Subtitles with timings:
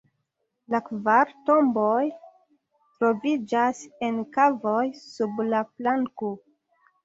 [0.73, 2.07] La kvar tomboj
[2.57, 6.37] troviĝas en kavoj sub la planko.